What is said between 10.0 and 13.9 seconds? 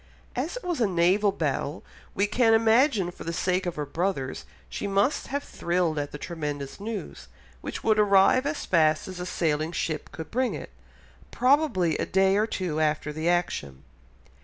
could bring it—probably a day or two after the action.